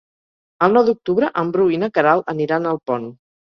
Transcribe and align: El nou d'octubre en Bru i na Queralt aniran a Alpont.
El 0.67 0.71
nou 0.77 0.87
d'octubre 0.87 1.29
en 1.41 1.51
Bru 1.57 1.67
i 1.75 1.79
na 1.83 1.91
Queralt 1.99 2.33
aniran 2.35 2.67
a 2.67 2.73
Alpont. 2.73 3.07